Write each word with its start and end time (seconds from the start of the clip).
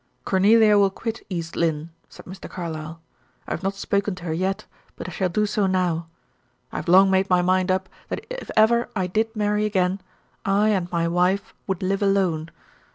"Cornelia 0.25 0.79
will 0.79 0.89
quit 0.89 1.21
East 1.29 1.55
Lynne," 1.55 1.91
said 2.09 2.25
Mr. 2.25 2.49
Carlyle. 2.49 2.99
"I 3.47 3.51
have 3.53 3.61
not 3.61 3.75
spoken 3.75 4.15
to 4.15 4.23
her 4.23 4.33
yet, 4.33 4.65
but 4.95 5.07
I 5.07 5.11
shall 5.11 5.29
do 5.29 5.45
so 5.45 5.67
now. 5.67 6.07
I 6.71 6.77
have 6.77 6.87
long 6.87 7.11
made 7.11 7.29
my 7.29 7.43
mind 7.43 7.69
up 7.69 7.87
that 8.09 8.25
if 8.27 8.49
ever 8.57 8.89
I 8.95 9.05
did 9.05 9.35
marry 9.35 9.63
again, 9.63 10.01
I 10.43 10.69
and 10.69 10.91
my 10.91 11.07
wife 11.07 11.53
would 11.67 11.83
live 11.83 12.01
alone. 12.01 12.49